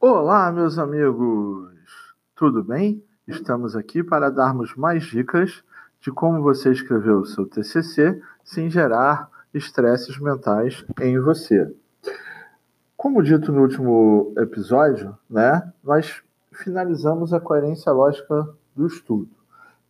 [0.00, 1.74] Olá, meus amigos!
[2.36, 3.04] Tudo bem?
[3.26, 5.64] Estamos aqui para darmos mais dicas
[6.00, 11.74] de como você escrever o seu TCC sem gerar estresses mentais em você.
[12.96, 16.22] Como dito no último episódio, né, nós
[16.52, 19.30] finalizamos a coerência lógica do estudo.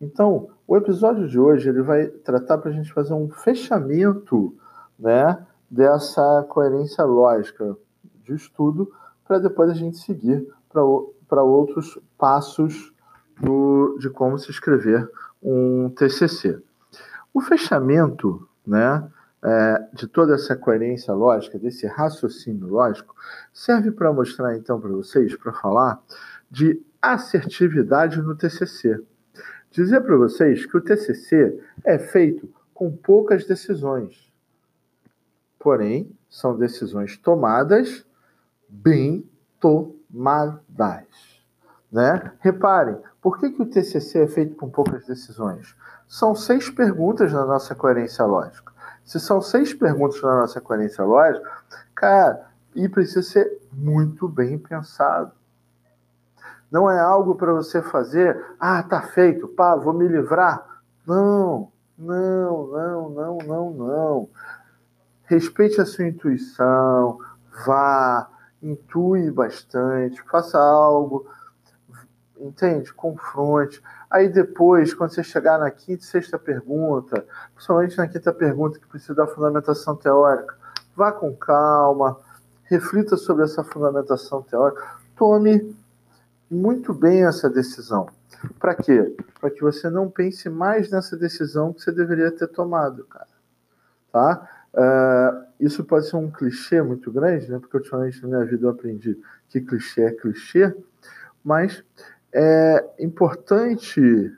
[0.01, 4.57] Então, o episódio de hoje ele vai tratar para a gente fazer um fechamento,
[4.97, 7.77] né, dessa coerência lógica
[8.23, 8.91] de estudo
[9.29, 12.91] para depois a gente seguir para outros passos
[13.39, 15.07] do, de como se escrever
[15.39, 16.59] um TCC.
[17.31, 19.07] O fechamento né,
[19.43, 23.15] é, de toda essa coerência lógica, desse raciocínio lógico,
[23.53, 26.01] serve para mostrar então para vocês, para falar
[26.49, 28.99] de assertividade no TCC.
[29.69, 34.33] Dizer para vocês que o TCC é feito com poucas decisões,
[35.59, 38.08] porém são decisões tomadas
[38.69, 41.07] bem tomadas.
[41.91, 42.31] Né?
[42.39, 45.75] Reparem, por que, que o TCC é feito com poucas decisões?
[46.07, 48.71] São seis perguntas na nossa coerência lógica.
[49.03, 51.49] Se são seis perguntas na nossa coerência lógica,
[51.95, 55.31] cara, e precisa ser muito bem pensado.
[56.71, 60.63] Não é algo para você fazer, ah, tá feito, pá, vou me livrar.
[61.05, 64.29] Não, não, não, não, não, não.
[65.23, 67.17] Respeite a sua intuição,
[67.65, 68.29] vá,
[68.61, 71.27] intui bastante, faça algo,
[72.39, 72.93] entende?
[72.93, 73.81] Confronte.
[74.09, 78.87] Aí depois, quando você chegar na quinta e sexta pergunta, principalmente na quinta pergunta que
[78.87, 80.55] precisa da fundamentação teórica,
[80.95, 82.17] vá com calma,
[82.63, 84.83] reflita sobre essa fundamentação teórica,
[85.15, 85.75] tome
[86.49, 88.07] muito bem essa decisão.
[88.59, 89.15] Para quê?
[89.39, 93.27] Para que você não pense mais nessa decisão que você deveria ter tomado, cara.
[94.11, 94.49] Tá?
[94.73, 97.59] Uh, isso pode ser um clichê muito grande, né?
[97.59, 100.73] porque ultimamente na minha vida eu aprendi que clichê é clichê,
[101.43, 101.83] mas
[102.31, 104.31] é importante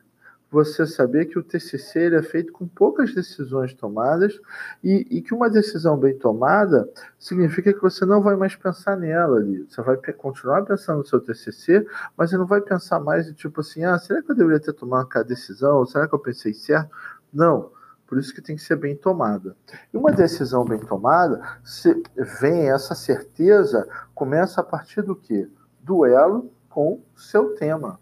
[0.51, 4.37] você saber que o TCC é feito com poucas decisões tomadas
[4.83, 9.37] e, e, que uma decisão bem tomada significa que você não vai mais pensar nela
[9.37, 9.65] ali.
[9.69, 13.85] Você vai continuar pensando no seu TCC, mas você não vai pensar mais tipo assim,
[13.85, 15.85] ah, será que eu deveria ter tomado aquela decisão?
[15.85, 16.91] Será que eu pensei certo?
[17.33, 17.71] Não.
[18.11, 19.55] Por isso que tem que ser bem tomada.
[19.93, 22.03] E uma decisão bem tomada, se
[22.41, 25.47] vem essa certeza, começa a partir do quê?
[25.79, 27.97] Duelo com seu tema.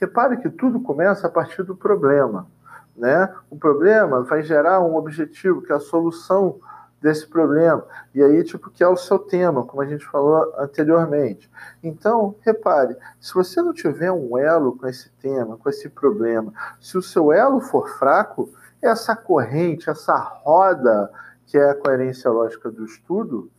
[0.00, 2.48] Repare que tudo começa a partir do problema.
[2.96, 3.32] Né?
[3.48, 6.58] O problema vai gerar um objetivo, que é a solução
[7.00, 7.86] desse problema.
[8.12, 11.48] E aí, tipo, que é o seu tema, como a gente falou anteriormente.
[11.80, 16.98] Então, repare, se você não tiver um elo com esse tema, com esse problema, se
[16.98, 18.50] o seu elo for fraco,
[18.86, 21.10] essa corrente, essa roda,
[21.46, 23.50] que é a coerência lógica do estudo,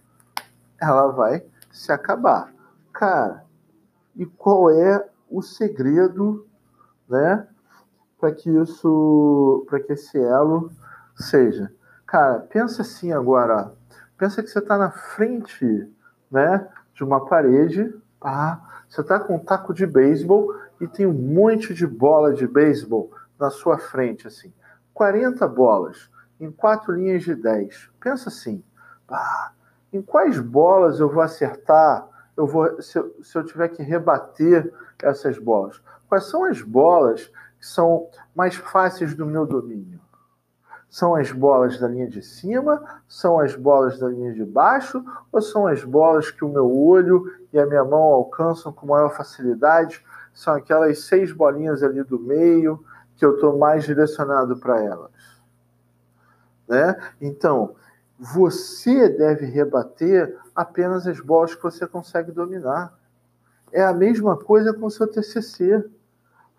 [0.79, 2.53] ela vai se acabar.
[2.93, 3.43] Cara,
[4.15, 6.47] e qual é o segredo,
[7.09, 7.47] né,
[8.19, 10.71] para que isso, para que esse elo
[11.15, 11.71] seja?
[12.05, 13.73] Cara, pensa assim agora,
[14.17, 15.91] pensa que você está na frente,
[16.31, 21.13] né, de uma parede, ah, você está com um taco de beisebol e tem um
[21.13, 24.53] monte de bola de beisebol na sua frente, assim.
[24.95, 27.91] 40 bolas em quatro linhas de 10.
[27.99, 28.63] Pensa assim,
[29.07, 29.51] ah,
[29.93, 35.37] em quais bolas eu vou acertar eu vou, se se eu tiver que rebater essas
[35.37, 35.81] bolas?
[36.07, 39.99] Quais são as bolas que são mais fáceis do meu domínio?
[40.89, 43.01] São as bolas da linha de cima?
[43.07, 45.03] São as bolas da linha de baixo?
[45.31, 49.09] Ou são as bolas que o meu olho e a minha mão alcançam com maior
[49.09, 50.05] facilidade?
[50.33, 52.83] São aquelas seis bolinhas ali do meio
[53.15, 55.11] que eu estou mais direcionado para elas?
[56.67, 56.95] Né?
[57.21, 57.75] Então,
[58.19, 62.93] você deve rebater apenas as bolas que você consegue dominar.
[63.71, 65.83] É a mesma coisa com o seu TCC.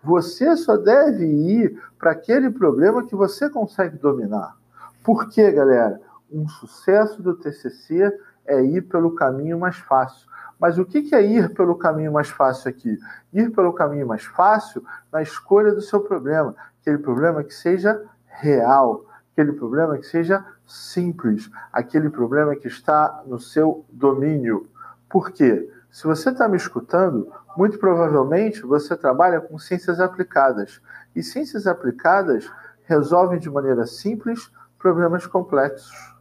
[0.03, 4.55] Você só deve ir para aquele problema que você consegue dominar.
[5.03, 5.99] Por quê, galera?
[6.31, 8.11] Um sucesso do TCC
[8.45, 10.26] é ir pelo caminho mais fácil.
[10.59, 12.97] Mas o que é ir pelo caminho mais fácil aqui?
[13.31, 16.55] Ir pelo caminho mais fácil na escolha do seu problema.
[16.81, 23.39] Aquele problema que seja real, aquele problema que seja simples, aquele problema que está no
[23.39, 24.67] seu domínio.
[25.09, 25.71] Por quê?
[25.91, 30.81] Se você está me escutando, muito provavelmente você trabalha com ciências aplicadas.
[31.15, 32.51] E ciências aplicadas
[32.83, 36.15] resolvem de maneira simples problemas complexos.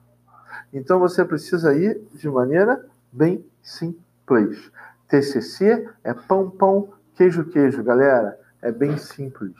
[0.72, 4.05] Então você precisa ir de maneira bem simples.
[5.08, 8.38] TCC é pão, pão, queijo, queijo, galera.
[8.60, 9.54] É bem simples.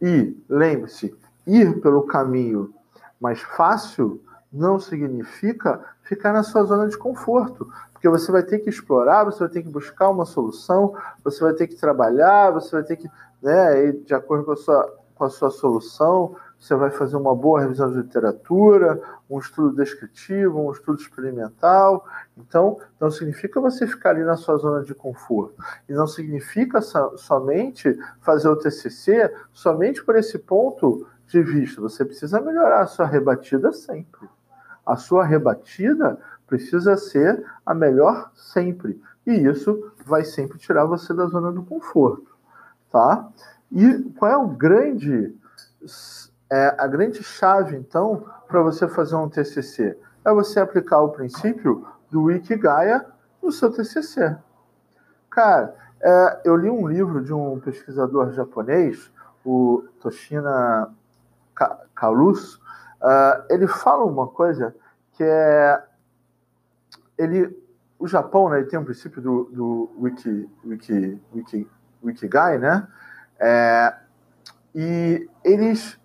[0.00, 1.14] E lembre-se,
[1.46, 2.74] ir pelo caminho
[3.20, 4.20] mais fácil
[4.52, 9.38] não significa ficar na sua zona de conforto, porque você vai ter que explorar, você
[9.38, 13.08] vai ter que buscar uma solução, você vai ter que trabalhar, você vai ter que,
[13.40, 17.60] né, de acordo com a sua, com a sua solução, você vai fazer uma boa
[17.60, 22.06] revisão de literatura, um estudo descritivo, um estudo experimental.
[22.38, 25.56] Então, não significa você ficar ali na sua zona de conforto.
[25.88, 31.80] E não significa so, somente fazer o TCC somente por esse ponto de vista.
[31.80, 34.28] Você precisa melhorar a sua rebatida sempre.
[34.86, 36.16] A sua rebatida
[36.46, 39.02] precisa ser a melhor sempre.
[39.26, 42.36] E isso vai sempre tirar você da zona do conforto.
[42.88, 43.28] Tá?
[43.72, 45.34] E qual é o grande
[46.52, 51.88] é, a grande chave, então, para você fazer um TCC é você aplicar o princípio
[52.10, 53.06] do Wikigaya
[53.42, 54.36] no seu TCC.
[55.30, 59.10] Cara, é, eu li um livro de um pesquisador japonês,
[59.42, 60.90] o Toshina
[61.94, 64.76] Kalus, uh, ele fala uma coisa
[65.12, 65.82] que é
[67.16, 67.58] ele
[67.98, 71.70] o Japão né, tem um princípio do, do Wiki, Wiki, Wiki,
[72.04, 72.86] Wikigai, né?
[73.38, 73.94] É,
[74.74, 75.98] e eles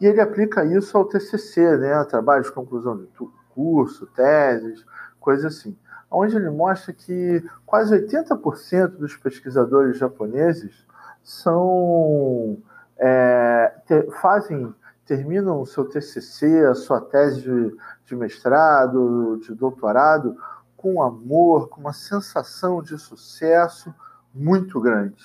[0.00, 3.08] e ele aplica isso ao TCC, né, a trabalhos de conclusão de
[3.50, 4.84] curso, teses,
[5.20, 5.76] coisas assim.
[6.10, 10.86] Onde ele mostra que quase 80% dos pesquisadores japoneses
[11.22, 12.58] são
[12.98, 14.74] é, te, fazem
[15.06, 17.76] terminam o seu TCC, a sua tese de,
[18.06, 20.36] de mestrado, de doutorado,
[20.76, 23.94] com amor, com uma sensação de sucesso
[24.34, 25.22] muito grande.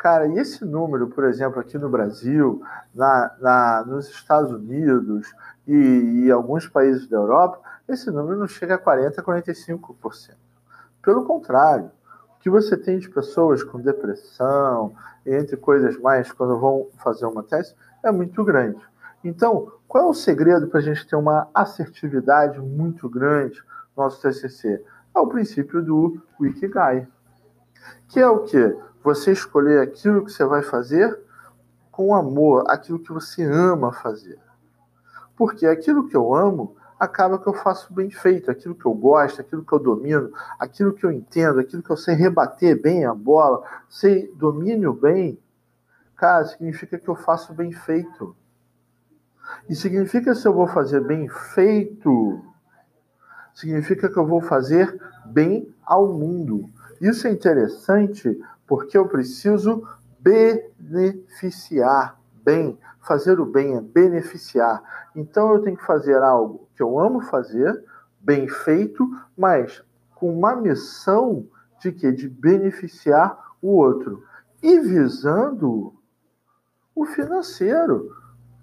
[0.00, 2.62] Cara, e esse número, por exemplo, aqui no Brasil,
[2.94, 5.30] na, na nos Estados Unidos
[5.68, 10.30] e, e alguns países da Europa, esse número não chega a 40%, 45%.
[11.02, 11.90] Pelo contrário,
[12.34, 14.94] o que você tem de pessoas com depressão,
[15.26, 18.80] entre coisas mais, quando vão fazer uma tese, é muito grande.
[19.22, 23.62] Então, qual é o segredo para a gente ter uma assertividade muito grande
[23.94, 24.82] no nosso TCC?
[25.14, 27.06] É o princípio do Wikigai,
[28.08, 28.74] que é o quê?
[29.02, 31.18] Você escolher aquilo que você vai fazer
[31.90, 34.38] com amor, aquilo que você ama fazer.
[35.36, 39.40] Porque aquilo que eu amo acaba que eu faço bem feito, aquilo que eu gosto,
[39.40, 43.14] aquilo que eu domino, aquilo que eu entendo, aquilo que eu sei rebater bem a
[43.14, 45.38] bola, sei domínio bem,
[46.14, 48.36] cara, significa que eu faço bem feito.
[49.68, 52.44] E significa se eu vou fazer bem feito,
[53.54, 56.68] significa que eu vou fazer bem ao mundo.
[57.00, 58.38] Isso é interessante
[58.70, 59.82] porque eu preciso
[60.20, 62.78] beneficiar bem.
[63.00, 64.80] Fazer o bem é beneficiar.
[65.16, 67.84] Então eu tenho que fazer algo que eu amo fazer,
[68.20, 69.82] bem feito, mas
[70.14, 71.48] com uma missão
[71.80, 74.22] de que de beneficiar o outro
[74.62, 75.92] e visando
[76.94, 78.14] o financeiro.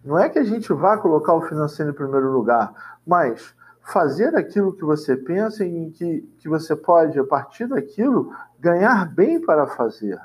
[0.06, 3.54] Não é que a gente vá colocar o financeiro em primeiro lugar, mas
[3.88, 9.40] fazer aquilo que você pensa em que, que você pode, a partir daquilo, ganhar bem
[9.40, 10.20] para fazer.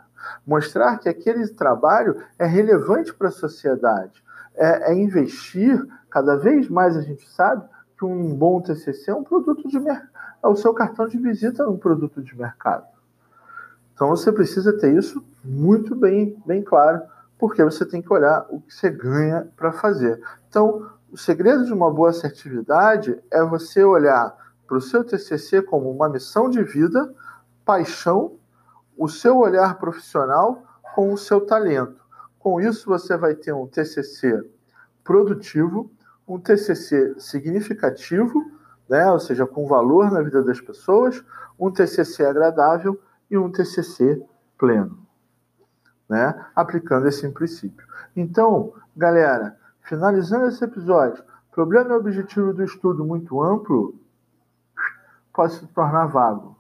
[0.45, 4.23] Mostrar que aquele trabalho é relevante para a sociedade.
[4.55, 5.81] É, é, investir,
[6.11, 7.65] cada vez mais a gente sabe
[7.97, 10.11] que um bom TCC é um produto de mercado,
[10.43, 12.87] é o seu cartão de visita é um produto de mercado.
[13.95, 17.01] Então você precisa ter isso muito bem, bem claro,
[17.39, 20.21] porque você tem que olhar o que você ganha para fazer.
[20.49, 24.35] Então, o segredo de uma boa assertividade é você olhar
[24.67, 27.15] para o seu TCC como uma missão de vida,
[27.67, 28.39] paixão,
[28.97, 30.63] o seu olhar profissional
[30.95, 32.03] com o seu talento.
[32.39, 34.43] Com isso, você vai ter um TCC
[35.05, 35.93] produtivo,
[36.27, 38.51] um TCC significativo,
[38.89, 41.23] né, ou seja, com valor na vida das pessoas,
[41.61, 42.99] um TCC agradável
[43.31, 44.25] e um TCC
[44.57, 45.07] pleno,
[46.09, 47.87] né, aplicando esse princípio.
[48.17, 53.95] Então, galera, Finalizando esse episódio, problema e objetivo do estudo muito amplo
[55.33, 56.57] pode se tornar vago.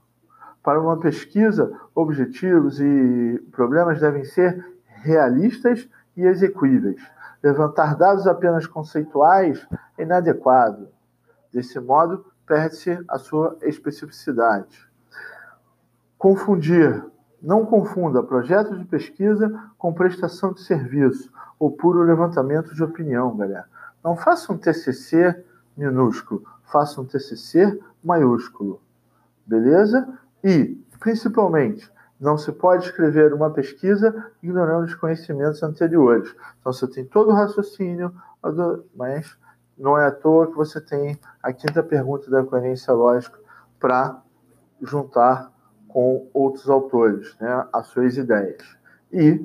[0.62, 7.00] Para uma pesquisa, objetivos e problemas devem ser realistas e execuíveis.
[7.42, 9.66] Levantar dados apenas conceituais
[9.98, 10.88] é inadequado.
[11.52, 14.88] Desse modo, perde-se a sua especificidade.
[16.16, 17.04] Confundir.
[17.42, 23.66] Não confunda projeto de pesquisa com prestação de serviço ou puro levantamento de opinião, galera.
[24.02, 25.44] Não faça um TCC
[25.76, 28.80] minúsculo, faça um TCC maiúsculo,
[29.46, 30.06] beleza?
[30.44, 36.34] E, principalmente, não se pode escrever uma pesquisa ignorando os conhecimentos anteriores.
[36.60, 38.14] Então, você tem todo o raciocínio,
[38.94, 39.36] mas
[39.76, 43.38] não é à toa que você tem a quinta pergunta da coerência lógica
[43.80, 44.22] para
[44.80, 45.51] juntar
[45.92, 48.62] com outros autores né, as suas ideias.
[49.12, 49.44] E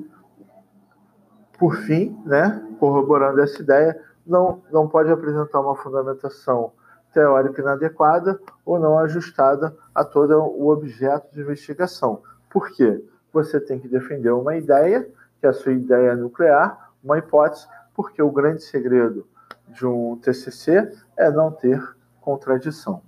[1.58, 6.72] por fim, né, corroborando essa ideia, não, não pode apresentar uma fundamentação
[7.12, 12.22] teórica inadequada ou não ajustada a todo o objeto de investigação.
[12.48, 13.02] Por quê?
[13.32, 15.08] Você tem que defender uma ideia,
[15.40, 19.26] que é a sua ideia nuclear, uma hipótese, porque o grande segredo
[19.68, 21.82] de um TCC é não ter
[22.20, 23.02] contradição.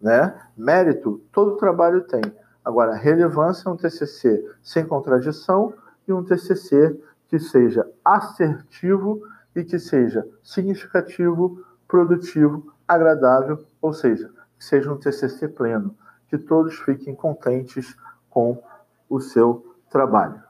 [0.00, 0.34] Né?
[0.56, 2.22] Mérito, todo trabalho tem.
[2.64, 5.74] Agora, relevância é um TCC sem contradição
[6.08, 9.22] e um TCC que seja assertivo
[9.54, 15.94] e que seja significativo, produtivo, agradável, ou seja, que seja um TCC pleno,
[16.28, 17.96] que todos fiquem contentes
[18.30, 18.62] com
[19.08, 20.42] o seu trabalho.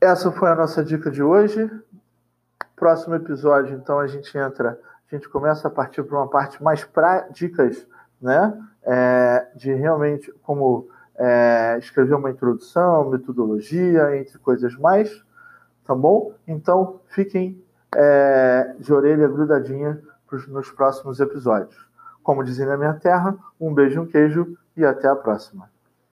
[0.00, 1.70] Essa foi a nossa dica de hoje.
[2.74, 4.78] Próximo episódio, então, a gente entra,
[5.10, 7.86] a gente começa a partir para uma parte mais para dicas,
[8.20, 8.52] né?
[8.84, 15.22] É, de realmente como é, escrever uma introdução, metodologia, entre coisas mais,
[15.84, 16.32] tá bom?
[16.48, 17.62] Então, fiquem
[17.94, 20.02] é, de orelha grudadinha
[20.48, 21.76] nos próximos episódios.
[22.22, 25.71] Como dizem na minha terra, um beijo, um queijo e até a próxima.